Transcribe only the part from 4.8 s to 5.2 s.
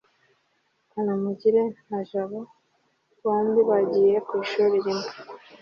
rimwe